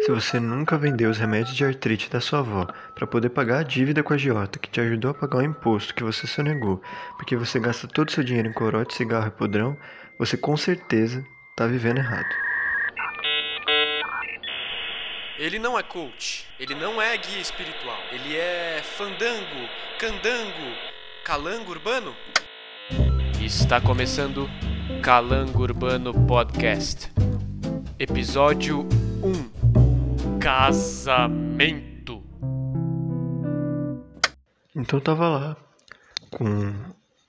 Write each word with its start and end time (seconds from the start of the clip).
Se 0.00 0.10
você 0.10 0.40
nunca 0.40 0.78
vendeu 0.78 1.10
os 1.10 1.18
remédios 1.18 1.54
de 1.54 1.62
artrite 1.62 2.08
da 2.08 2.22
sua 2.22 2.38
avó 2.38 2.66
para 2.94 3.06
poder 3.06 3.28
pagar 3.28 3.58
a 3.58 3.62
dívida 3.62 4.02
com 4.02 4.14
a 4.14 4.16
agiota 4.16 4.58
que 4.58 4.70
te 4.70 4.80
ajudou 4.80 5.10
a 5.10 5.14
pagar 5.14 5.38
o 5.38 5.42
imposto 5.42 5.94
que 5.94 6.02
você 6.02 6.26
sonegou, 6.26 6.80
porque 7.18 7.36
você 7.36 7.60
gasta 7.60 7.86
todo 7.86 8.08
o 8.08 8.10
seu 8.10 8.24
dinheiro 8.24 8.48
em 8.48 8.52
corote, 8.52 8.94
cigarro 8.94 9.28
e 9.28 9.30
podrão, 9.30 9.76
você 10.18 10.38
com 10.38 10.56
certeza 10.56 11.22
está 11.50 11.66
vivendo 11.66 11.98
errado. 11.98 12.28
Ele 15.38 15.58
não 15.58 15.78
é 15.78 15.82
coach, 15.82 16.46
ele 16.58 16.74
não 16.74 17.00
é 17.00 17.14
guia 17.18 17.40
espiritual, 17.40 17.98
ele 18.10 18.36
é 18.36 18.80
fandango, 18.82 19.68
candango, 19.98 20.76
calango 21.26 21.70
urbano. 21.72 22.14
Está 23.38 23.80
começando 23.82 24.48
Calango 25.02 25.62
Urbano 25.62 26.14
Podcast, 26.26 27.12
episódio 27.98 28.88
1 29.06 29.09
Casamento. 30.40 32.24
Então 34.74 34.98
eu 34.98 35.02
tava 35.02 35.28
lá, 35.28 35.56
com 36.30 36.72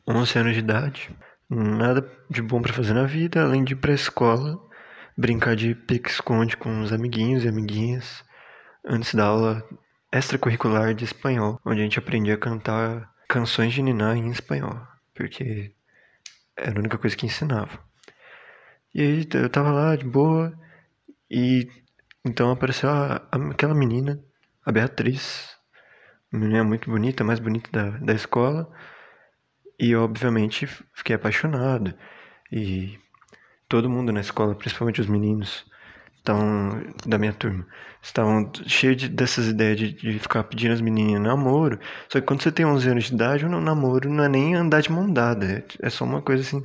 11 0.08 0.40
anos 0.40 0.54
de 0.54 0.60
idade, 0.60 1.10
nada 1.50 2.10
de 2.30 2.42
bom 2.42 2.62
para 2.62 2.72
fazer 2.72 2.94
na 2.94 3.04
vida, 3.04 3.44
além 3.44 3.66
de 3.66 3.74
ir 3.74 3.76
pra 3.76 3.92
escola, 3.92 4.58
brincar 5.18 5.58
de 5.58 5.76
pique-esconde 5.76 6.56
com 6.56 6.82
os 6.82 6.94
amiguinhos 6.94 7.44
e 7.44 7.50
amiguinhas, 7.50 8.24
antes 8.86 9.14
da 9.14 9.26
aula 9.26 9.62
extracurricular 10.14 10.94
de 10.94 11.04
espanhol, 11.04 11.60
onde 11.66 11.82
a 11.82 11.84
gente 11.84 12.00
aprendia 12.00 12.36
a 12.36 12.38
cantar 12.38 13.12
canções 13.28 13.74
de 13.74 13.82
Niná 13.82 14.16
em 14.16 14.32
espanhol, 14.32 14.80
porque 15.14 15.74
era 16.56 16.78
a 16.78 16.80
única 16.80 16.98
coisa 16.98 17.18
que 17.18 17.26
ensinava. 17.26 17.78
E 18.96 19.02
aí 19.02 19.28
eu 19.34 19.50
tava 19.50 19.72
lá 19.72 19.98
de 19.98 20.06
boa, 20.06 20.58
e 21.30 21.68
então 22.26 22.52
apareceu 22.52 22.90
a, 22.90 23.16
aquela 23.52 23.74
menina, 23.74 24.20
a 24.66 24.72
Beatriz, 24.72 25.50
uma 26.32 26.42
menina 26.42 26.64
muito 26.64 26.90
bonita, 26.90 27.24
mais 27.24 27.40
bonita 27.40 27.70
da, 27.72 27.98
da 27.98 28.14
escola, 28.14 28.72
e 29.80 29.92
eu, 29.92 30.04
obviamente, 30.04 30.68
fiquei 30.94 31.16
apaixonado. 31.16 31.94
E 32.52 33.00
todo 33.68 33.90
mundo 33.90 34.12
na 34.12 34.22
escola, 34.22 34.54
principalmente 34.56 35.02
os 35.02 35.08
meninos, 35.08 35.66
estavam 36.22 36.84
da 37.06 37.18
minha 37.18 37.34
turma, 37.34 37.66
estavam 38.02 38.52
cheios 38.68 38.98
de, 38.98 39.10
dessas 39.10 39.48
ideias 39.48 39.78
de, 39.80 39.94
de, 39.94 40.20
ficar 40.20 40.44
pedindo 40.44 40.74
as 40.74 40.82
menininhas 40.82 41.22
namoro. 41.22 41.80
Só 42.10 42.20
que 42.20 42.28
quando 42.28 42.44
você 42.44 42.52
tem 42.52 42.66
11 42.66 42.90
anos 42.90 43.04
de 43.06 43.14
idade, 43.16 43.46
o 43.46 43.50
namoro 43.50 44.10
não 44.10 44.24
é 44.24 44.30
nem 44.30 44.56
andar 44.56 44.82
de 44.82 44.92
mão 44.92 45.12
dada, 45.12 45.46
é, 45.46 45.64
é 45.82 45.90
só 45.90 46.06
uma 46.06 46.22
coisa 46.22 46.44
assim, 46.44 46.62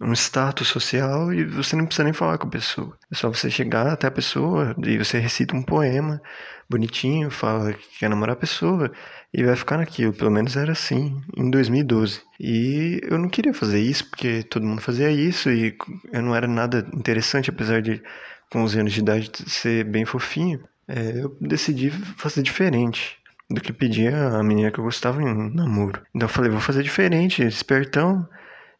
um 0.00 0.12
status 0.14 0.68
social 0.68 1.32
e 1.32 1.44
você 1.44 1.76
não 1.76 1.84
precisa 1.84 2.04
nem 2.04 2.12
falar 2.12 2.38
com 2.38 2.46
a 2.46 2.50
pessoa. 2.50 2.96
É 3.12 3.14
só 3.14 3.28
você 3.28 3.50
chegar 3.50 3.88
até 3.88 4.06
a 4.06 4.10
pessoa 4.10 4.74
e 4.82 4.96
você 4.96 5.18
recita 5.18 5.54
um 5.54 5.62
poema 5.62 6.22
bonitinho, 6.68 7.30
fala 7.30 7.72
que 7.74 7.98
quer 7.98 8.08
namorar 8.08 8.34
a 8.34 8.38
pessoa 8.38 8.90
e 9.32 9.44
vai 9.44 9.54
ficar 9.56 9.76
naquilo. 9.76 10.12
Pelo 10.12 10.30
menos 10.30 10.56
era 10.56 10.72
assim 10.72 11.20
em 11.36 11.50
2012. 11.50 12.22
E 12.38 13.00
eu 13.02 13.18
não 13.18 13.28
queria 13.28 13.52
fazer 13.52 13.80
isso 13.80 14.08
porque 14.08 14.42
todo 14.42 14.66
mundo 14.66 14.80
fazia 14.80 15.10
isso 15.10 15.50
e 15.50 15.76
eu 16.12 16.22
não 16.22 16.34
era 16.34 16.46
nada 16.46 16.86
interessante, 16.94 17.50
apesar 17.50 17.82
de 17.82 18.02
com 18.50 18.62
11 18.62 18.80
anos 18.80 18.92
de 18.92 19.00
idade 19.00 19.30
ser 19.46 19.84
bem 19.84 20.06
fofinho. 20.06 20.60
É, 20.88 21.20
eu 21.22 21.36
decidi 21.40 21.90
fazer 21.90 22.42
diferente 22.42 23.18
do 23.50 23.60
que 23.60 23.72
pedia 23.72 24.28
a 24.28 24.42
menina 24.42 24.70
que 24.70 24.78
eu 24.78 24.84
gostava 24.84 25.22
em 25.22 25.54
namoro. 25.54 26.00
Então 26.14 26.26
eu 26.26 26.32
falei, 26.32 26.50
vou 26.50 26.60
fazer 26.60 26.82
diferente, 26.82 27.42
espertão 27.42 28.26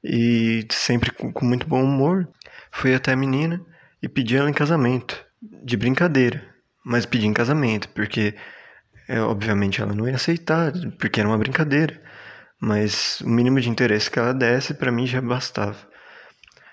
e 0.02 0.66
sempre 0.70 1.10
com 1.10 1.44
muito 1.44 1.66
bom 1.66 1.82
humor. 1.82 2.28
Fui 2.70 2.94
até 2.94 3.12
a 3.12 3.16
menina 3.16 3.60
e 4.02 4.08
pedi 4.08 4.36
ela 4.36 4.48
em 4.48 4.54
casamento, 4.54 5.24
de 5.40 5.76
brincadeira, 5.76 6.42
mas 6.84 7.04
pedi 7.06 7.26
em 7.26 7.32
casamento, 7.32 7.88
porque 7.90 8.34
é, 9.08 9.20
obviamente 9.20 9.80
ela 9.80 9.94
não 9.94 10.08
ia 10.08 10.14
aceitar, 10.14 10.72
porque 10.98 11.20
era 11.20 11.28
uma 11.28 11.38
brincadeira, 11.38 12.00
mas 12.60 13.20
o 13.20 13.28
mínimo 13.28 13.60
de 13.60 13.68
interesse 13.68 14.10
que 14.10 14.18
ela 14.18 14.32
desse 14.32 14.74
para 14.74 14.92
mim 14.92 15.06
já 15.06 15.20
bastava. 15.20 15.76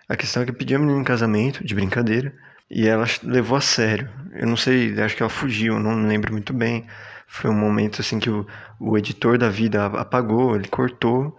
A 0.08 0.16
questão 0.16 0.42
é 0.42 0.46
que 0.46 0.52
eu 0.52 0.56
pedi 0.56 0.76
a 0.76 0.80
menina 0.80 1.00
em 1.00 1.04
casamento, 1.04 1.66
de 1.66 1.76
brincadeira, 1.76 2.34
e 2.70 2.88
ela 2.88 3.06
levou 3.24 3.58
a 3.58 3.62
sério. 3.62 4.10
Eu 4.34 4.48
não 4.48 4.56
sei, 4.56 5.00
acho 5.02 5.16
que 5.16 5.24
ela 5.24 5.30
fugiu, 5.30 5.80
não 5.80 6.08
lembro 6.08 6.32
muito 6.32 6.54
bem. 6.54 6.86
Foi 7.28 7.50
um 7.50 7.58
momento 7.58 8.02
assim 8.02 8.20
que 8.20 8.30
o, 8.30 8.46
o 8.80 8.98
editor 8.98 9.38
da 9.38 9.50
vida 9.50 9.86
apagou, 9.86 10.56
ele 10.56 10.68
cortou 10.68 11.36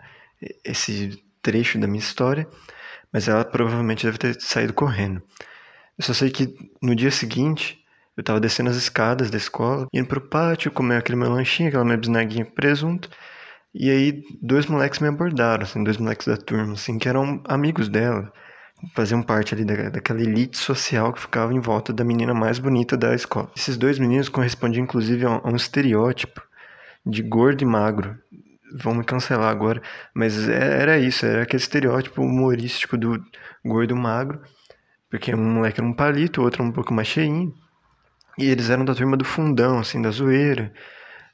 esse 0.65 1.23
trecho 1.43 1.79
da 1.79 1.87
minha 1.87 1.99
história, 1.99 2.47
mas 3.13 3.29
ela 3.29 3.45
provavelmente 3.45 4.07
deve 4.07 4.19
ter 4.19 4.41
saído 4.41 4.73
correndo. 4.73 5.23
Eu 5.97 6.05
só 6.05 6.13
sei 6.13 6.31
que 6.31 6.55
no 6.83 6.95
dia 6.95 7.11
seguinte 7.11 7.79
eu 8.17 8.21
estava 8.21 8.41
descendo 8.41 8.71
as 8.71 8.77
escadas 8.77 9.31
da 9.31 9.37
escola, 9.37 9.87
indo 9.93 10.09
pro 10.09 10.21
pátio, 10.21 10.71
comer 10.71 10.97
aquele 10.97 11.17
meu 11.17 11.31
lanchinho, 11.31 11.69
aquela 11.69 11.85
minha 11.85 11.97
bisnaguinha 11.97 12.45
com 12.45 12.53
presunto, 12.53 13.09
e 13.75 13.91
aí 13.91 14.23
dois 14.43 14.67
moleques 14.67 14.99
me 14.99 15.09
abordaram, 15.09 15.63
assim, 15.63 15.85
dois 15.85 15.97
moleques 15.99 16.27
da 16.27 16.37
turma, 16.37 16.73
assim, 16.73 16.99
que 16.99 17.09
eram 17.09 17.41
amigos 17.45 17.89
dela, 17.89 18.33
faziam 18.95 19.23
parte 19.23 19.55
ali 19.55 19.65
da, 19.65 19.89
daquela 19.89 20.21
elite 20.21 20.57
social 20.57 21.13
que 21.13 21.21
ficava 21.21 21.53
em 21.53 21.61
volta 21.61 21.93
da 21.93 22.05
menina 22.05 22.35
mais 22.35 22.59
bonita 22.59 22.97
da 22.97 23.15
escola. 23.15 23.51
Esses 23.57 23.77
dois 23.77 23.99
meninos 23.99 24.29
correspondiam 24.29 24.85
inclusive 24.85 25.25
a 25.25 25.31
um, 25.31 25.41
a 25.45 25.51
um 25.51 25.57
estereótipo 25.57 26.43
de 27.05 27.23
gordo 27.23 27.63
e 27.63 27.67
magro, 27.67 28.19
vão 28.73 28.95
me 28.95 29.05
cancelar 29.05 29.51
agora, 29.51 29.83
mas 30.15 30.49
é, 30.49 30.81
era 30.81 30.99
isso, 30.99 31.25
era 31.25 31.43
aquele 31.43 31.63
estereótipo 31.63 32.23
humorístico 32.23 32.97
do 32.97 33.23
gordo 33.65 33.97
magro, 33.97 34.41
porque 35.11 35.35
um 35.35 35.55
moleque 35.55 35.81
era 35.81 35.89
um 35.89 35.95
palito, 35.95 36.41
o 36.41 36.45
outro 36.45 36.63
um 36.63 36.73
pouco 36.73 36.93
mais 36.93 37.09
cheinho, 37.09 37.55
e 38.39 38.47
eles 38.47 38.71
eram 38.71 38.85
da 38.85 38.95
turma 38.95 39.17
do 39.17 39.25
fundão, 39.25 39.79
assim, 39.79 40.01
da 40.01 40.11
zoeira, 40.11 40.73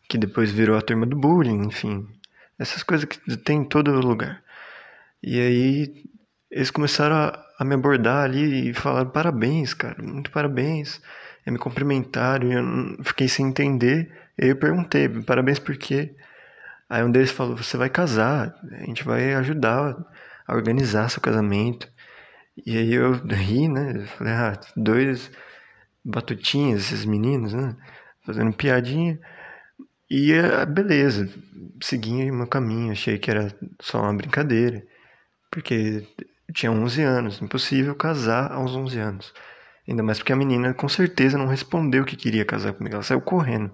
que 0.08 0.16
depois 0.16 0.50
virou 0.50 0.76
a 0.76 0.82
turma 0.82 1.06
do 1.06 1.16
bullying, 1.16 1.66
enfim, 1.66 2.06
essas 2.58 2.82
coisas 2.82 3.04
que 3.04 3.36
tem 3.36 3.60
em 3.60 3.64
todo 3.64 3.92
lugar. 3.92 4.42
E 5.22 5.40
aí 5.40 6.04
eles 6.50 6.70
começaram 6.70 7.16
a, 7.16 7.44
a 7.58 7.64
me 7.64 7.74
abordar 7.74 8.24
ali 8.24 8.70
e 8.70 8.74
falaram 8.74 9.10
parabéns, 9.10 9.74
cara, 9.74 10.02
muito 10.02 10.30
parabéns, 10.30 11.00
e 11.46 11.50
me 11.50 11.58
cumprimentaram, 11.58 12.48
e 12.50 12.54
eu 12.54 13.04
fiquei 13.04 13.28
sem 13.28 13.46
entender, 13.46 14.10
e 14.38 14.46
eu 14.46 14.56
perguntei, 14.56 15.08
parabéns 15.08 15.58
por 15.58 15.76
quê? 15.76 16.14
Aí 16.88 17.02
um 17.02 17.10
deles 17.10 17.30
falou: 17.30 17.56
Você 17.56 17.76
vai 17.76 17.90
casar, 17.90 18.54
a 18.72 18.84
gente 18.84 19.04
vai 19.04 19.34
ajudar 19.34 19.96
a 20.46 20.54
organizar 20.54 21.08
seu 21.10 21.20
casamento. 21.20 21.88
E 22.66 22.76
aí 22.76 22.94
eu 22.94 23.12
ri, 23.26 23.68
né? 23.68 24.02
Eu 24.02 24.06
falei: 24.06 24.32
Ah, 24.32 24.60
dois 24.76 25.30
batutinhas, 26.04 26.82
esses 26.82 27.04
meninos, 27.04 27.52
né? 27.54 27.76
Fazendo 28.24 28.52
piadinha. 28.52 29.18
E 30.10 30.34
ah, 30.34 30.64
beleza, 30.66 31.28
segui 31.82 32.30
meu 32.30 32.46
caminho. 32.46 32.92
Achei 32.92 33.18
que 33.18 33.30
era 33.30 33.54
só 33.80 34.02
uma 34.02 34.14
brincadeira, 34.14 34.86
porque 35.50 36.06
eu 36.48 36.54
tinha 36.54 36.70
11 36.72 37.02
anos, 37.02 37.42
impossível 37.42 37.94
casar 37.94 38.52
aos 38.52 38.74
11 38.76 38.98
anos. 38.98 39.34
Ainda 39.88 40.02
mais 40.02 40.18
porque 40.18 40.32
a 40.32 40.36
menina 40.36 40.72
com 40.74 40.88
certeza 40.88 41.36
não 41.38 41.46
respondeu 41.46 42.04
que 42.04 42.16
queria 42.16 42.44
casar 42.44 42.72
comigo, 42.74 42.94
ela 42.96 43.02
saiu 43.02 43.20
correndo. 43.20 43.72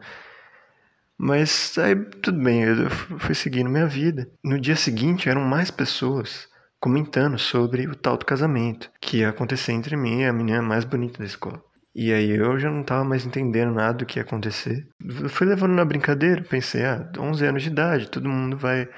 Mas 1.22 1.76
aí 1.76 1.94
tudo 2.22 2.42
bem, 2.42 2.62
eu 2.62 2.88
fui 3.20 3.34
seguindo 3.34 3.68
minha 3.68 3.86
vida. 3.86 4.26
No 4.42 4.58
dia 4.58 4.74
seguinte 4.74 5.28
eram 5.28 5.42
mais 5.42 5.70
pessoas 5.70 6.48
comentando 6.80 7.38
sobre 7.38 7.86
o 7.86 7.94
tal 7.94 8.16
do 8.16 8.24
casamento 8.24 8.90
que 8.98 9.18
ia 9.18 9.28
acontecer 9.28 9.72
entre 9.72 9.98
mim 9.98 10.22
e 10.22 10.24
a 10.24 10.32
menina 10.32 10.62
mais 10.62 10.82
bonita 10.82 11.18
da 11.18 11.26
escola. 11.26 11.62
E 11.94 12.10
aí 12.10 12.30
eu 12.30 12.58
já 12.58 12.70
não 12.70 12.82
tava 12.82 13.04
mais 13.04 13.26
entendendo 13.26 13.74
nada 13.74 13.98
do 13.98 14.06
que 14.06 14.18
ia 14.18 14.22
acontecer. 14.22 14.88
Eu 14.98 15.28
fui 15.28 15.46
levando 15.46 15.72
na 15.72 15.84
brincadeira, 15.84 16.42
pensei, 16.42 16.86
ah, 16.86 17.06
11 17.18 17.44
anos 17.44 17.62
de 17.64 17.68
idade, 17.68 18.08
todo 18.08 18.26
mundo 18.26 18.56
vai 18.56 18.88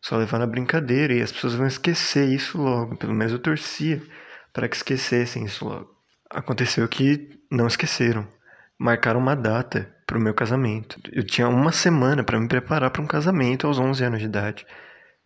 só 0.00 0.16
levar 0.16 0.38
na 0.38 0.46
brincadeira 0.46 1.12
e 1.12 1.20
as 1.20 1.30
pessoas 1.30 1.56
vão 1.56 1.66
esquecer 1.66 2.26
isso 2.26 2.56
logo. 2.56 2.96
Pelo 2.96 3.12
menos 3.12 3.34
eu 3.34 3.38
torcia 3.38 4.00
para 4.50 4.66
que 4.66 4.76
esquecessem 4.76 5.44
isso 5.44 5.66
logo. 5.66 5.90
Aconteceu 6.30 6.88
que 6.88 7.38
não 7.52 7.66
esqueceram. 7.66 8.26
Marcaram 8.78 9.20
uma 9.20 9.36
data 9.36 9.94
para 10.06 10.18
o 10.18 10.20
meu 10.20 10.32
casamento. 10.32 11.00
Eu 11.12 11.24
tinha 11.24 11.48
uma 11.48 11.72
semana 11.72 12.22
para 12.22 12.38
me 12.38 12.46
preparar 12.46 12.90
para 12.90 13.02
um 13.02 13.06
casamento 13.06 13.66
aos 13.66 13.78
11 13.78 14.04
anos 14.04 14.20
de 14.20 14.26
idade. 14.26 14.66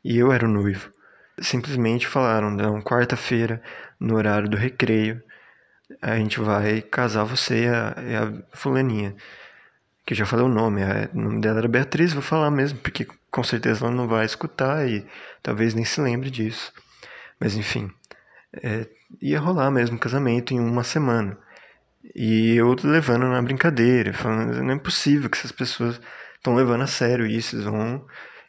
E 0.03 0.17
eu 0.17 0.33
era 0.33 0.47
o 0.47 0.51
noivo. 0.51 0.91
Simplesmente 1.39 2.07
falaram, 2.07 2.51
não, 2.51 2.81
quarta-feira, 2.81 3.63
no 3.99 4.17
horário 4.17 4.49
do 4.49 4.57
recreio, 4.57 5.23
a 6.01 6.17
gente 6.17 6.41
vai 6.41 6.81
casar 6.81 7.25
você 7.25 7.65
e 7.65 7.69
a, 7.69 7.95
e 8.03 8.17
a 8.17 8.57
fulaninha. 8.57 9.15
Que 10.07 10.15
já 10.15 10.25
falei 10.25 10.45
o 10.45 10.49
nome, 10.49 10.83
a, 10.83 11.09
o 11.13 11.21
nome 11.21 11.41
dela 11.41 11.59
era 11.59 11.69
Beatriz, 11.69 12.13
vou 12.13 12.23
falar 12.23 12.51
mesmo, 12.51 12.79
porque 12.79 13.07
com 13.31 13.45
certeza 13.45 13.85
ela 13.85 13.95
não 13.95 14.09
vai 14.09 14.25
escutar 14.25 14.89
e 14.89 15.07
talvez 15.43 15.75
nem 15.75 15.85
se 15.85 16.01
lembre 16.01 16.31
disso. 16.31 16.73
Mas 17.39 17.55
enfim, 17.55 17.91
é, 18.63 18.87
ia 19.21 19.39
rolar 19.39 19.71
mesmo 19.71 19.97
o 19.97 20.01
casamento 20.01 20.55
em 20.55 20.61
uma 20.61 20.83
semana. 20.83 21.39
E 22.15 22.57
eu 22.57 22.75
levando 22.83 23.29
na 23.29 23.41
brincadeira, 23.43 24.13
falando, 24.13 24.63
não 24.63 24.75
é 24.75 24.79
possível 24.79 25.31
que 25.31 25.37
essas 25.39 25.53
pessoas 25.53 26.01
estão 26.37 26.55
levando 26.55 26.83
a 26.83 26.87
sério 26.87 27.27
isso, 27.27 27.57
eles 27.57 27.65
vão 27.67 28.07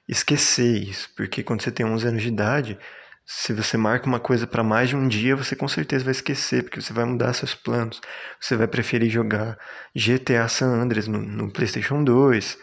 esquecer 0.07 0.83
isso, 0.83 1.09
porque 1.15 1.43
quando 1.43 1.61
você 1.61 1.71
tem 1.71 1.85
11 1.85 2.07
anos 2.07 2.21
de 2.21 2.27
idade, 2.29 2.79
Se 3.25 3.53
você 3.53 3.77
marca 3.77 4.07
uma 4.07 4.19
coisa 4.19 4.47
para 4.47 4.63
mais 4.63 4.89
de 4.89 4.95
um 4.97 5.07
dia, 5.07 5.35
você 5.35 5.55
com 5.55 5.67
certeza 5.67 6.03
vai 6.05 6.11
esquecer, 6.11 6.63
porque 6.63 6.81
você 6.81 6.93
vai 6.93 7.05
mudar 7.05 7.33
seus 7.33 7.55
planos. 7.55 8.01
Você 8.39 8.55
vai 8.57 8.67
preferir 8.67 9.09
jogar 9.09 9.57
GTA 9.95 10.47
San 10.49 10.67
Andreas 10.81 11.07
no, 11.07 11.19
no 11.21 11.51
PlayStation 11.51 12.03
2 12.03 12.57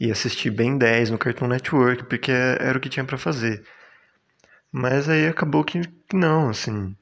e 0.00 0.10
assistir 0.12 0.50
Ben 0.50 0.78
10 0.78 1.10
no 1.10 1.18
Cartoon 1.18 1.48
Network, 1.48 2.04
porque 2.04 2.32
era 2.32 2.78
o 2.78 2.80
que 2.80 2.88
tinha 2.88 3.04
para 3.04 3.18
fazer. 3.18 3.64
Mas 4.72 5.08
aí 5.08 5.26
acabou 5.28 5.64
que 5.64 5.80
não, 6.12 6.48
assim. 6.48 6.96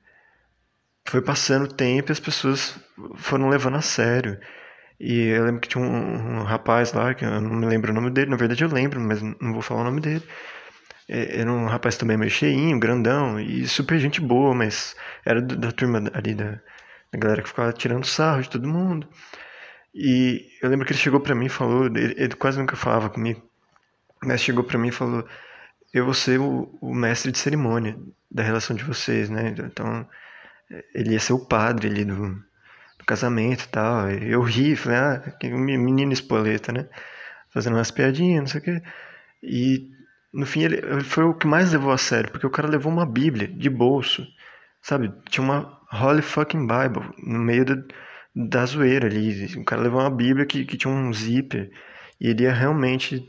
Foi 1.11 1.21
passando 1.21 1.65
o 1.65 1.75
tempo 1.75 2.09
e 2.09 2.13
as 2.13 2.21
pessoas 2.21 2.79
foram 3.17 3.49
levando 3.49 3.77
a 3.77 3.83
sério. 3.83 4.39
E 5.01 5.27
eu 5.31 5.45
lembro 5.45 5.61
que 5.61 5.69
tinha 5.69 5.83
um, 5.83 6.39
um, 6.39 6.43
rapaz 6.45 6.93
lá, 6.93 7.13
que 7.15 7.25
eu 7.25 7.41
não 7.41 7.51
me 7.51 7.67
lembro 7.67 7.91
o 7.91 7.95
nome 7.95 8.11
dele, 8.11 8.31
na 8.31 8.37
verdade 8.37 8.63
eu 8.63 8.71
lembro, 8.71 9.01
mas 9.01 9.21
não 9.21 9.53
vou 9.53 9.61
falar 9.61 9.81
o 9.81 9.85
nome 9.85 10.01
dele. 10.01 10.23
É, 11.09 11.41
era 11.41 11.53
um 11.53 11.67
rapaz 11.67 11.97
também 11.97 12.17
meio 12.17 12.31
cheinho, 12.31 12.79
grandão, 12.79 13.41
e 13.41 13.67
super 13.67 13.99
gente 13.99 14.21
boa, 14.21 14.55
mas 14.55 14.95
era 15.27 15.43
da 15.43 15.73
turma 15.73 16.01
ali, 16.15 16.33
da, 16.33 16.61
galera 17.13 17.43
que 17.43 17.49
ficava 17.49 17.73
tirando 17.73 18.07
sarro 18.07 18.43
de 18.43 18.51
todo 18.51 18.69
mundo. 18.69 19.09
E 19.93 20.47
eu 20.63 20.71
lembro 20.71 20.87
que 20.87 20.93
ele 20.93 21.01
chegou 21.01 21.19
pra 21.19 21.35
mim 21.35 21.47
e 21.47 21.49
falou, 21.49 21.87
ele, 21.87 22.15
ele 22.17 22.35
quase 22.37 22.57
nunca 22.57 22.77
falava 22.77 23.11
comigo, 23.11 23.43
mas 24.23 24.41
chegou 24.43 24.63
pra 24.63 24.79
mim 24.79 24.89
e 24.89 24.93
falou, 24.93 25.27
eu 25.93 26.05
vou 26.05 26.15
ser 26.15 26.39
o, 26.39 26.73
o 26.81 26.95
mestre 26.95 27.33
de 27.33 27.39
cerimônia 27.39 27.99
da 28.31 28.45
relação 28.45 28.77
de 28.77 28.85
vocês, 28.85 29.29
né? 29.29 29.53
Então, 29.59 30.07
ele 30.95 31.13
ia 31.13 31.21
ser 31.21 31.33
o 31.33 31.45
padre 31.45 31.89
ali 31.89 32.05
do, 32.05 32.35
do 32.99 33.05
casamento 33.07 33.65
e 33.65 33.69
tal. 33.69 34.11
Eu 34.11 34.43
ri, 34.43 34.77
falei, 34.77 34.99
ah, 34.99 35.19
que 35.39 35.49
menino 35.49 36.13
espoleta, 36.13 36.73
né? 36.73 36.87
Fazendo 37.51 37.77
umas 37.77 37.91
piadinhas, 37.91 38.41
não 38.41 38.47
sei 38.47 38.61
o 38.61 38.65
quê. 38.65 38.83
E 39.43 39.91
no 40.33 40.47
fim 40.47 40.63
ele 40.63 41.03
foi 41.03 41.25
o 41.25 41.35
que 41.35 41.47
mais 41.47 41.73
levou 41.73 41.93
a 41.93 41.99
sério, 41.99 42.31
porque 42.31 42.47
o 42.47 42.51
cara 42.51 42.69
levou 42.69 42.93
uma 42.93 43.07
Bíblia 43.07 43.49
de 43.49 43.69
bolso, 43.69 44.27
sabe? 44.81 45.13
Tinha 45.29 45.45
uma 45.45 45.81
Holy 45.93 46.23
fucking 46.23 46.67
Bible 46.67 47.11
no 47.19 47.39
meio 47.41 47.65
da, 47.65 47.83
da 48.35 48.67
zoeira 48.67 49.07
ali. 49.07 49.47
O 49.57 49.65
cara 49.65 49.83
levou 49.83 50.01
uma 50.01 50.11
Bíblia 50.11 50.47
que, 50.47 50.65
que 50.65 50.77
tinha 50.77 50.93
um 50.93 51.13
zíper 51.13 51.71
e 52.21 52.29
ele 52.29 52.45
ia 52.45 52.53
realmente 52.53 53.29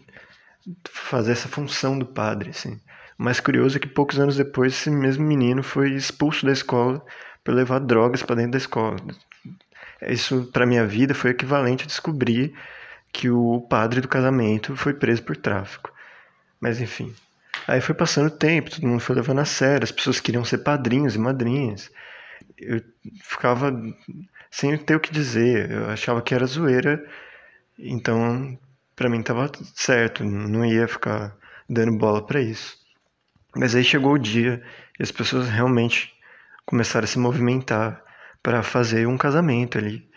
fazer 0.90 1.32
essa 1.32 1.48
função 1.48 1.98
do 1.98 2.06
padre, 2.06 2.52
assim. 2.52 2.80
O 3.18 3.24
mais 3.24 3.40
curioso 3.40 3.78
é 3.78 3.80
que 3.80 3.88
poucos 3.88 4.20
anos 4.20 4.36
depois 4.36 4.74
esse 4.74 4.90
mesmo 4.90 5.26
menino 5.26 5.64
foi 5.64 5.92
expulso 5.92 6.46
da 6.46 6.52
escola 6.52 7.04
por 7.44 7.54
levar 7.54 7.80
drogas 7.80 8.24
para 8.24 8.36
dentro 8.36 8.52
da 8.52 8.58
escola. 8.58 8.98
Isso, 10.02 10.50
para 10.52 10.66
minha 10.66 10.86
vida, 10.86 11.14
foi 11.14 11.32
equivalente 11.32 11.84
a 11.84 11.88
descobrir 11.88 12.54
que 13.12 13.30
o 13.30 13.62
padre 13.62 14.02
do 14.02 14.08
casamento 14.08 14.76
foi 14.76 14.94
preso 14.94 15.24
por 15.24 15.36
tráfico. 15.36 15.94
Mas 16.60 16.80
enfim. 16.80 17.14
Aí 17.68 17.82
foi 17.82 17.94
passando 17.94 18.28
o 18.28 18.38
tempo, 18.38 18.72
todo 18.72 18.88
mundo 18.88 19.00
foi 19.02 19.16
levando 19.16 19.40
a 19.40 19.46
sério, 19.46 19.84
as 19.84 19.92
pessoas 19.92 20.20
queriam 20.20 20.44
ser 20.44 20.60
padrinhos 20.60 21.16
e 21.16 21.20
madrinhas. 21.20 21.92
Eu 22.58 22.82
ficava 23.24 23.72
sem 24.50 24.76
ter 24.78 24.96
o 24.96 25.00
que 25.00 25.12
dizer, 25.12 25.72
eu 25.72 25.90
achava 25.90 26.22
que 26.22 26.34
era 26.34 26.46
zoeira, 26.46 27.06
então 27.78 28.58
para 28.96 29.10
mim 29.10 29.22
tava 29.22 29.52
certo, 29.76 30.24
não 30.24 30.66
ia 30.66 30.88
ficar 30.88 31.36
dando 31.70 31.98
bola 31.98 32.26
para 32.26 32.42
isso. 32.42 32.78
Mas 33.56 33.76
aí 33.76 33.84
chegou 33.84 34.14
o 34.14 34.20
dia 34.20 34.62
e 35.00 35.04
as 35.04 35.12
pessoas 35.12 35.48
realmente 35.50 36.14
começaram 36.72 37.04
a 37.04 37.08
se 37.08 37.20
movimentar 37.20 38.02
para 38.42 38.64
fazer 38.64 39.06
um 39.06 39.18
casamento 39.18 39.78
ali. 39.78 40.10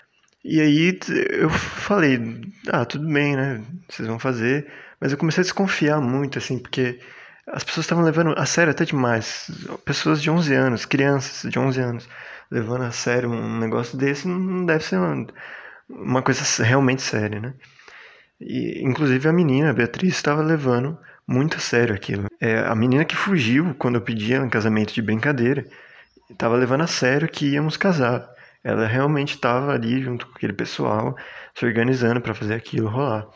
E 0.45 0.61
aí 0.61 0.99
eu 1.31 1.51
falei, 1.51 2.21
ah, 2.69 2.85
tudo 2.85 3.07
bem, 3.13 3.35
né? 3.35 3.61
Vocês 3.89 4.07
vão 4.07 4.19
fazer. 4.19 4.71
Mas 5.01 5.11
eu 5.11 5.19
comecei 5.19 5.41
a 5.41 5.45
desconfiar 5.45 6.01
muito, 6.01 6.39
assim, 6.39 6.59
porque 6.59 7.01
as 7.49 7.65
pessoas 7.65 7.85
estavam 7.85 8.05
levando 8.05 8.35
a 8.39 8.47
sério 8.47 8.71
até 8.71 8.85
demais. 8.85 9.51
Pessoas 9.85 10.23
de 10.23 10.31
11 10.31 10.55
anos, 10.55 10.87
crianças 10.87 11.51
de 11.51 11.59
11 11.59 11.81
anos, 11.81 12.09
levando 12.51 12.85
a 12.85 12.93
sério 12.93 13.31
um 13.31 13.59
negócio 13.59 13.99
desse 13.99 14.29
não 14.29 14.65
deve 14.65 14.85
ser 14.85 14.97
uma, 14.97 15.27
uma 15.89 16.23
coisa 16.23 16.43
realmente 16.63 17.03
séria, 17.03 17.41
né? 17.41 17.55
E, 18.41 18.81
inclusive 18.85 19.29
a 19.29 19.33
menina, 19.33 19.71
a 19.71 19.75
Beatriz, 19.75 20.15
estava 20.15 20.41
levando 20.41 20.97
muito 21.27 21.57
a 21.57 21.61
sério 21.61 21.95
aquilo. 21.95 22.27
É, 22.41 22.61
a 22.61 22.75
menina 22.77 23.05
que 23.05 23.17
fugiu 23.17 23.75
quando 23.75 23.97
eu 23.97 24.03
pedi 24.03 24.39
um 24.39 24.49
casamento 24.49 24.95
de 24.95 25.03
brincadeira, 25.03 25.65
estava 26.35 26.57
levando 26.57 26.83
a 26.83 26.87
sério 26.87 27.29
que 27.29 27.55
íamos 27.55 27.77
casar. 27.77 28.29
Ela 28.63 28.87
realmente 28.87 29.35
estava 29.35 29.73
ali 29.73 30.03
junto 30.03 30.27
com 30.27 30.33
aquele 30.37 30.53
pessoal, 30.53 31.15
se 31.55 31.65
organizando 31.65 32.21
para 32.21 32.35
fazer 32.35 32.55
aquilo 32.55 32.89
rolar. 32.89 33.27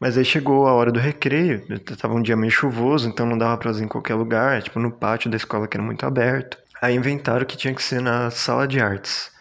Mas 0.00 0.18
aí 0.18 0.24
chegou 0.24 0.66
a 0.66 0.72
hora 0.72 0.90
do 0.90 0.98
recreio, 0.98 1.64
estava 1.90 2.14
um 2.14 2.22
dia 2.22 2.36
meio 2.36 2.50
chuvoso, 2.50 3.08
então 3.08 3.26
não 3.26 3.38
dava 3.38 3.56
para 3.56 3.70
fazer 3.70 3.84
em 3.84 3.88
qualquer 3.88 4.14
lugar, 4.14 4.62
tipo 4.62 4.78
no 4.78 4.90
pátio 4.90 5.30
da 5.30 5.36
escola 5.36 5.68
que 5.68 5.76
era 5.76 5.84
muito 5.84 6.04
aberto. 6.04 6.58
Aí 6.82 6.94
inventaram 6.94 7.46
que 7.46 7.56
tinha 7.56 7.74
que 7.74 7.82
ser 7.82 8.00
na 8.00 8.30
sala 8.30 8.66
de 8.66 8.80
artes. 8.80 9.32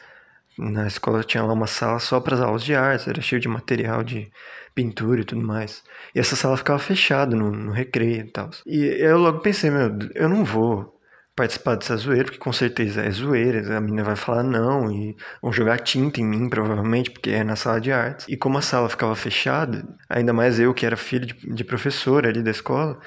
Na 0.58 0.86
escola 0.86 1.24
tinha 1.24 1.44
lá 1.44 1.54
uma 1.54 1.68
sala 1.68 2.00
só 2.00 2.20
para 2.20 2.36
as 2.36 2.42
aulas 2.42 2.64
de 2.64 2.76
artes, 2.76 3.08
era 3.08 3.22
cheio 3.22 3.42
de 3.42 3.48
material 3.48 4.04
de 4.04 4.32
pintura 4.76 5.22
e 5.22 5.26
tudo 5.26 5.42
mais. 5.46 5.84
E 6.14 6.20
essa 6.20 6.36
sala 6.36 6.58
ficava 6.58 6.80
fechada 6.80 7.36
no, 7.36 7.52
no 7.52 7.72
recreio 7.72 8.22
e 8.22 8.32
tal. 8.32 8.50
E 8.66 8.86
eu 9.00 9.18
logo 9.18 9.40
pensei, 9.40 9.70
meu, 9.72 9.92
eu 10.14 10.30
não 10.30 10.46
vou 10.46 10.93
participar 11.36 11.76
dessa 11.76 11.98
zoeira, 11.98 12.26
porque 12.26 12.38
com 12.38 12.54
certeza 12.54 13.02
é 13.02 13.10
zoeira, 13.10 13.78
a 13.78 13.82
menina 13.82 14.04
vai 14.04 14.16
falar 14.16 14.44
não 14.44 14.92
e 14.92 15.16
vão 15.42 15.52
jogar 15.52 15.80
tinta 15.80 16.22
em 16.22 16.26
mim, 16.26 16.48
provavelmente, 16.48 17.10
porque 17.10 17.32
é 17.32 17.44
na 17.44 17.56
sala 17.56 17.82
de 17.82 17.92
artes. 17.92 18.28
E 18.30 18.38
como 18.38 18.58
a 18.58 18.62
sala 18.62 18.90
ficava 18.90 19.16
fechada, 19.16 19.84
ainda 20.08 20.32
mais 20.32 20.60
eu 20.60 20.74
que 20.74 20.86
era 20.86 20.96
filho 20.96 21.26
de, 21.26 21.34
de 21.34 21.64
professor 21.64 22.26
ali 22.28 22.44
da 22.44 22.52
escola, 22.52 23.00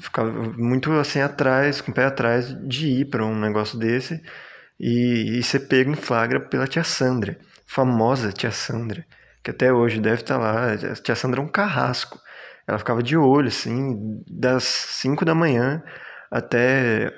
ficava 0.00 0.30
muito 0.56 0.90
assim 0.92 1.20
atrás, 1.20 1.80
com 1.80 1.90
o 1.90 1.94
pé 1.94 2.06
atrás 2.06 2.54
de 2.66 2.88
ir 2.88 3.04
para 3.06 3.24
um 3.24 3.38
negócio 3.38 3.78
desse 3.78 4.22
e, 4.80 5.38
e 5.38 5.42
ser 5.42 5.60
pego 5.60 5.90
em 5.90 5.96
flagra 5.96 6.40
pela 6.40 6.66
tia 6.66 6.84
Sandra, 6.84 7.38
famosa 7.66 8.32
tia 8.32 8.50
Sandra, 8.50 9.04
que 9.44 9.50
até 9.50 9.72
hoje 9.72 10.00
deve 10.00 10.22
estar 10.22 10.38
tá 10.38 10.40
lá. 10.40 10.72
A 10.72 10.94
tia 10.94 11.14
Sandra 11.14 11.40
é 11.40 11.44
um 11.44 11.48
carrasco. 11.48 12.18
Ela 12.66 12.78
ficava 12.78 13.02
de 13.02 13.16
olho, 13.16 13.48
assim, 13.48 14.22
das 14.28 14.64
5 14.64 15.24
da 15.24 15.34
manhã 15.34 15.82
até 16.30 17.12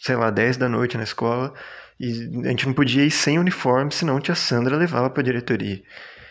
sei 0.00 0.16
lá, 0.16 0.30
10 0.30 0.56
da 0.56 0.68
noite 0.68 0.96
na 0.96 1.04
escola 1.04 1.52
e 1.98 2.30
a 2.44 2.50
gente 2.50 2.66
não 2.66 2.74
podia 2.74 3.04
ir 3.04 3.10
sem 3.10 3.38
uniforme, 3.38 3.92
senão 3.92 4.20
tia 4.20 4.34
Sandra 4.34 4.76
levava 4.76 5.10
para 5.10 5.20
a 5.20 5.24
diretoria. 5.24 5.82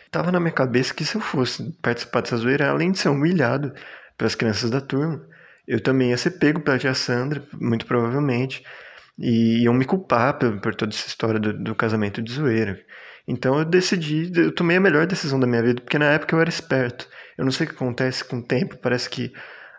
Tava 0.09 0.31
na 0.31 0.39
minha 0.39 0.53
cabeça 0.53 0.93
que 0.93 1.03
se 1.03 1.15
eu 1.15 1.21
fosse 1.21 1.71
participar 1.81 2.21
dessa 2.21 2.37
zoeira, 2.37 2.69
além 2.69 2.91
de 2.91 2.99
ser 2.99 3.09
humilhado 3.09 3.73
pelas 4.17 4.35
crianças 4.35 4.69
da 4.69 4.79
turma, 4.79 5.21
eu 5.67 5.81
também 5.81 6.11
ia 6.11 6.17
ser 6.17 6.31
pego 6.31 6.61
pela 6.61 6.79
tia 6.79 6.93
Sandra, 6.93 7.43
muito 7.53 7.85
provavelmente, 7.85 8.63
e 9.19 9.63
iam 9.63 9.73
me 9.73 9.83
culpar 9.83 10.37
por, 10.37 10.59
por 10.61 10.73
toda 10.73 10.93
essa 10.93 11.07
história 11.07 11.39
do, 11.39 11.51
do 11.51 11.75
casamento 11.75 12.21
de 12.21 12.31
zoeira. 12.31 12.79
Então 13.27 13.59
eu 13.59 13.65
decidi, 13.65 14.31
eu 14.33 14.53
tomei 14.53 14.77
a 14.77 14.79
melhor 14.81 15.05
decisão 15.05 15.37
da 15.37 15.45
minha 15.45 15.61
vida, 15.61 15.81
porque 15.81 15.99
na 15.99 16.05
época 16.05 16.33
eu 16.33 16.39
era 16.39 16.49
esperto. 16.49 17.09
Eu 17.37 17.43
não 17.43 17.51
sei 17.51 17.65
o 17.65 17.69
que 17.69 17.75
acontece 17.75 18.23
com 18.23 18.37
o 18.37 18.43
tempo, 18.43 18.77
parece 18.77 19.09
que 19.09 19.33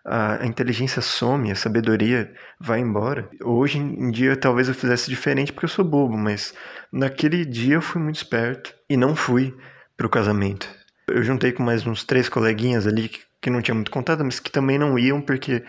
a, 0.09 0.47
inteligência 0.47 1.03
some, 1.03 1.51
a 1.51 1.55
sabedoria 1.55 2.33
vai 2.59 2.81
embora. 2.81 3.29
Hoje 3.45 3.79
em 3.79 4.11
dia 4.11 4.37
talvez 4.37 4.69
eu 4.69 4.75
fizesse 4.75 5.11
diferente 5.11 5.53
porque 5.53 5.67
eu 5.67 5.71
sou 5.71 5.85
bobo, 5.85 6.17
mas 6.17 6.55
naquele 6.91 7.45
dia 7.45 7.75
eu 7.75 7.83
fui 7.83 8.01
muito 8.01 8.17
esperto 8.17 8.75
e 8.89 8.97
não 8.97 9.15
fui 9.15 9.55
pro 9.97 10.09
casamento. 10.09 10.67
Eu 11.07 11.23
juntei 11.23 11.53
com 11.53 11.63
mais 11.63 11.87
uns 11.87 12.05
três 12.05 12.29
coleguinhas 12.29 12.87
ali 12.87 13.09
que, 13.09 13.21
que 13.41 13.51
não 13.51 13.61
tinha 13.61 13.75
muito 13.75 13.91
contato, 13.91 14.25
mas 14.25 14.41
que 14.41 14.51
também 14.51 14.79
não 14.79 14.99
iam 14.99 15.21
porque, 15.21 15.63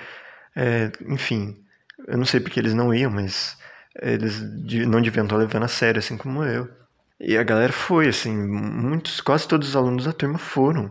é, 0.55 0.91
enfim, 1.07 1.57
eu 2.07 2.17
não 2.17 2.25
sei 2.25 2.39
porque 2.39 2.59
eles 2.59 2.73
não 2.73 2.93
iam, 2.93 3.11
mas 3.11 3.57
eles 4.01 4.41
não 4.87 5.01
deviam 5.01 5.25
estar 5.25 5.35
levando 5.35 5.63
a 5.63 5.67
sério 5.67 5.99
assim 5.99 6.15
como 6.15 6.43
eu. 6.43 6.69
E 7.19 7.37
a 7.37 7.43
galera 7.43 7.73
foi, 7.73 8.07
assim, 8.07 8.33
muitos, 8.33 9.19
quase 9.19 9.45
todos 9.45 9.67
os 9.67 9.75
alunos 9.75 10.05
da 10.05 10.13
turma 10.13 10.37
foram 10.37 10.89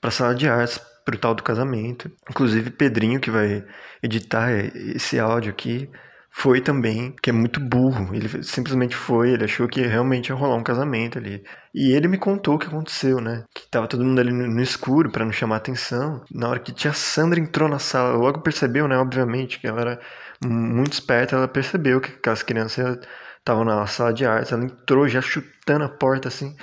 para 0.00 0.08
a 0.08 0.10
sala 0.10 0.34
de 0.34 0.48
artes 0.48 0.80
pro 1.08 1.16
tal 1.16 1.34
do 1.34 1.42
casamento. 1.42 2.10
Inclusive 2.28 2.70
Pedrinho, 2.70 3.18
que 3.18 3.30
vai 3.30 3.64
editar 4.02 4.50
esse 4.52 5.18
áudio 5.18 5.50
aqui, 5.50 5.88
foi 6.30 6.60
também, 6.60 7.14
que 7.22 7.30
é 7.30 7.32
muito 7.32 7.58
burro. 7.58 8.14
Ele 8.14 8.42
simplesmente 8.42 8.94
foi, 8.94 9.30
ele 9.30 9.44
achou 9.44 9.66
que 9.66 9.80
realmente 9.80 10.28
ia 10.28 10.34
rolar 10.34 10.56
um 10.56 10.62
casamento 10.62 11.16
ali. 11.16 11.42
E 11.74 11.92
ele 11.92 12.08
me 12.08 12.18
contou 12.18 12.56
o 12.56 12.58
que 12.58 12.66
aconteceu, 12.66 13.22
né? 13.22 13.44
Que 13.54 13.66
tava 13.70 13.88
todo 13.88 14.04
mundo 14.04 14.20
ali 14.20 14.30
no 14.30 14.60
escuro 14.60 15.10
para 15.10 15.24
não 15.24 15.32
chamar 15.32 15.56
atenção. 15.56 16.22
Na 16.30 16.50
hora 16.50 16.60
que 16.60 16.72
tia 16.72 16.92
Sandra 16.92 17.40
entrou 17.40 17.70
na 17.70 17.78
sala, 17.78 18.14
logo 18.14 18.42
percebeu, 18.42 18.86
né? 18.86 18.98
Obviamente, 18.98 19.58
que 19.58 19.66
ela 19.66 19.80
era 19.80 20.00
muito 20.44 20.92
esperta, 20.92 21.36
ela 21.36 21.48
percebeu 21.48 22.02
que 22.02 22.12
aquelas 22.12 22.42
crianças 22.42 22.98
estavam 23.38 23.64
na 23.64 23.86
sala 23.86 24.12
de 24.12 24.26
artes. 24.26 24.52
Ela 24.52 24.64
entrou 24.64 25.08
já 25.08 25.22
chutando 25.22 25.84
a 25.84 25.88
porta 25.88 26.28
assim. 26.28 26.54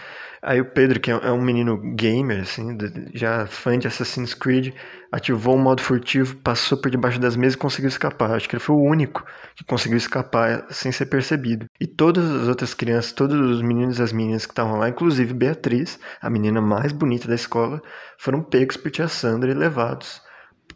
Aí 0.48 0.62
o 0.62 0.66
Pedro, 0.66 1.00
que 1.00 1.10
é, 1.10 1.14
é 1.16 1.32
um 1.32 1.42
menino 1.42 1.76
gamer, 1.96 2.42
assim, 2.42 2.78
já 3.16 3.48
fã 3.48 3.80
de 3.80 3.88
Assassin's 3.88 4.36
Creed, 4.36 4.76
ativou 5.12 5.56
o 5.56 5.60
modo 5.60 5.82
furtivo, 5.82 6.36
passou 6.36 6.80
por 6.80 6.92
debaixo 6.92 7.20
das 7.20 7.36
mesas 7.36 7.56
e 7.56 7.58
conseguiu 7.58 7.90
escapar. 7.90 8.30
Acho 8.30 8.48
que 8.48 8.56
ele 8.56 8.64
foi 8.64 8.76
o 8.76 8.84
único 8.84 9.26
que 9.56 9.64
conseguiu 9.64 9.98
escapar 9.98 10.68
sem 10.70 10.92
ser 10.92 11.08
percebido. 11.08 11.66
E 11.82 11.88
todas 11.88 12.30
as 12.30 12.48
outras 12.48 12.76
crianças, 12.76 13.12
todos 13.12 13.36
os 13.36 13.62
meninos 13.64 13.98
e 13.98 14.04
as 14.04 14.14
meninas 14.14 14.46
que 14.46 14.52
estavam 14.52 14.78
lá, 14.78 14.88
inclusive 14.88 15.34
Beatriz, 15.34 16.00
a 16.22 16.30
menina 16.30 16.62
mais 16.62 16.92
bonita 16.92 17.28
da 17.28 17.36
escola, 17.36 17.82
foram 18.16 18.44
pegos 18.44 18.78
por 18.78 18.92
tia 18.92 19.08
Sandra 19.08 19.50
e 19.50 19.56
levados 19.56 20.22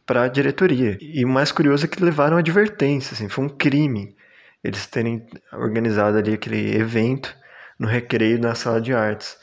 para 0.04 0.24
a 0.24 0.28
diretoria. 0.28 0.98
E 1.00 1.24
o 1.24 1.30
mais 1.30 1.52
curioso 1.52 1.86
é 1.86 1.88
que 1.88 2.04
levaram 2.04 2.38
advertência, 2.38 3.14
assim, 3.14 3.30
foi 3.30 3.46
um 3.46 3.50
crime 3.50 4.16
eles 4.64 4.86
terem 4.88 5.26
organizado 5.54 6.18
ali 6.18 6.34
aquele 6.34 6.76
evento 6.76 7.34
no 7.80 7.88
recreio 7.88 8.40
na 8.40 8.56
sala 8.56 8.82
de 8.82 8.94
artes. 8.94 9.38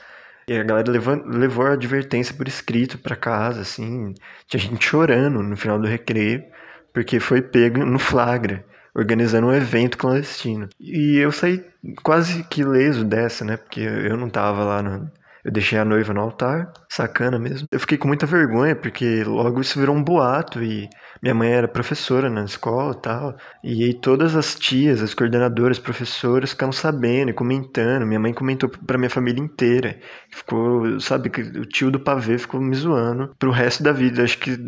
E 0.49 0.57
a 0.57 0.63
galera 0.63 0.93
levou, 0.93 1.17
levou 1.27 1.67
a 1.67 1.73
advertência 1.73 2.33
por 2.35 2.47
escrito 2.47 2.99
para 2.99 3.17
casa, 3.17 3.63
assim. 3.63 4.15
Tinha 4.47 4.61
gente 4.61 4.85
chorando 4.85 5.43
no 5.43 5.57
final 5.57 5.79
do 5.79 5.89
recreio, 5.89 6.45
porque 6.93 7.19
foi 7.19 7.43
pego 7.43 7.85
no 7.85 7.99
flagra, 7.99 8.65
organizando 8.95 9.49
um 9.49 9.53
evento 9.53 9.99
clandestino. 9.99 10.69
E 10.79 11.17
eu 11.19 11.33
saí 11.33 11.65
quase 12.03 12.45
que 12.45 12.63
leso 12.63 13.05
dessa, 13.05 13.45
né? 13.45 13.57
Porque 13.57 13.81
eu 13.81 14.17
não 14.17 14.31
tava 14.31 14.63
lá 14.63 14.83
no, 14.83 15.11
eu 15.47 15.53
deixei 15.53 15.79
a 15.79 15.85
noiva 15.85 16.13
no 16.13 16.23
altar, 16.23 16.73
sacana 16.89 17.39
mesmo. 17.39 17.69
Eu 17.71 17.79
fiquei 17.79 17.97
com 17.97 18.09
muita 18.09 18.27
vergonha, 18.27 18.75
porque 18.75 19.23
logo 19.23 19.61
isso 19.61 19.79
virou 19.79 19.95
um 19.95 20.03
boato 20.03 20.61
e 20.61 20.91
minha 21.23 21.37
mãe 21.37 21.53
era 21.53 21.69
professora 21.69 22.29
na 22.29 22.45
escola 22.45 22.93
e 22.93 23.01
tal. 23.01 23.37
E 23.63 23.85
aí 23.85 23.95
todas 23.95 24.35
as 24.35 24.57
tias, 24.57 25.01
as 25.01 25.15
coordenadoras, 25.15 25.79
professoras 25.79 26.51
ficaram 26.51 26.73
sabendo 26.73 27.31
e 27.31 27.33
comentando. 27.33 28.05
Minha 28.05 28.19
mãe 28.19 28.35
comentou 28.35 28.69
pra 28.69 28.99
minha 28.99 29.09
família 29.09 29.41
inteira. 29.41 30.01
Ficou, 30.33 30.99
sabe, 30.99 31.29
o 31.29 31.65
tio 31.65 31.93
do 31.93 32.01
pavê 32.01 32.39
ficou 32.39 32.61
me 32.61 32.75
zoando 32.75 33.33
pro 33.39 33.53
resto 33.53 33.85
da 33.85 33.93
vida. 33.93 34.25
Acho 34.25 34.39
que 34.39 34.59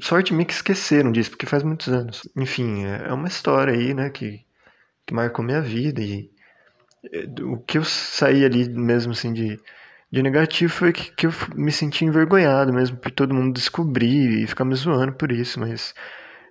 sorte 0.00 0.32
minha 0.32 0.46
que 0.46 0.54
esqueceram 0.54 1.12
disso, 1.12 1.32
porque 1.32 1.44
faz 1.44 1.62
muitos 1.62 1.88
anos. 1.88 2.22
Enfim, 2.34 2.86
é, 2.86 3.08
é 3.08 3.12
uma 3.12 3.28
história 3.28 3.74
aí, 3.74 3.92
né, 3.92 4.08
que, 4.08 4.40
que 5.04 5.12
marcou 5.12 5.44
minha 5.44 5.60
vida 5.60 6.00
e 6.00 6.30
é, 7.12 7.26
o 7.42 7.58
que 7.58 7.76
eu 7.76 7.84
saí 7.84 8.42
ali 8.42 8.66
mesmo 8.70 9.12
assim 9.12 9.34
de 9.34 9.60
de 10.14 10.22
negativo 10.22 10.72
foi 10.72 10.92
que, 10.92 11.10
que 11.10 11.26
eu 11.26 11.32
me 11.56 11.72
senti 11.72 12.04
envergonhado 12.04 12.72
mesmo 12.72 12.96
por 12.96 13.10
todo 13.10 13.34
mundo 13.34 13.52
descobrir 13.52 14.44
e 14.44 14.46
ficar 14.46 14.64
me 14.64 14.76
zoando 14.76 15.12
por 15.12 15.32
isso, 15.32 15.58
mas 15.58 15.92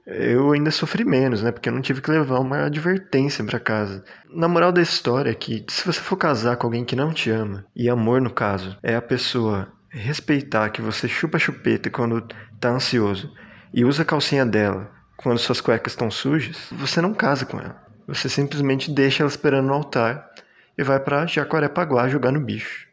eu 0.05 0.51
ainda 0.51 0.69
sofri 0.69 1.05
menos, 1.05 1.41
né? 1.41 1.49
Porque 1.49 1.69
eu 1.69 1.73
não 1.73 1.81
tive 1.81 2.01
que 2.01 2.11
levar 2.11 2.39
uma 2.39 2.65
advertência 2.65 3.41
para 3.45 3.61
casa. 3.61 4.03
Na 4.29 4.49
moral 4.49 4.73
da 4.73 4.81
história 4.81 5.31
é 5.31 5.33
que 5.33 5.65
se 5.69 5.85
você 5.85 6.01
for 6.01 6.17
casar 6.17 6.57
com 6.57 6.67
alguém 6.67 6.83
que 6.83 6.93
não 6.93 7.13
te 7.13 7.31
ama, 7.31 7.65
e 7.73 7.89
amor 7.89 8.19
no 8.19 8.29
caso, 8.29 8.77
é 8.83 8.97
a 8.97 9.01
pessoa 9.01 9.71
respeitar 9.89 10.69
que 10.69 10.81
você 10.81 11.07
chupa 11.07 11.39
chupeta 11.39 11.89
quando 11.89 12.27
tá 12.59 12.69
ansioso 12.69 13.31
e 13.73 13.85
usa 13.85 14.01
a 14.01 14.05
calcinha 14.05 14.45
dela 14.45 14.91
quando 15.15 15.37
suas 15.37 15.61
cuecas 15.61 15.93
estão 15.93 16.11
sujas, 16.11 16.67
você 16.69 16.99
não 16.99 17.13
casa 17.13 17.45
com 17.45 17.61
ela. 17.61 17.81
Você 18.09 18.27
simplesmente 18.27 18.91
deixa 18.91 19.23
ela 19.23 19.29
esperando 19.29 19.67
no 19.67 19.73
altar 19.73 20.29
e 20.77 20.83
vai 20.83 20.99
para 20.99 21.25
Jacarepaguá 21.25 22.09
jogar 22.09 22.33
no 22.33 22.41
bicho. 22.41 22.91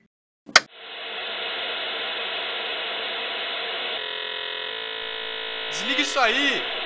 Isso 6.11 6.19
aí! 6.19 6.80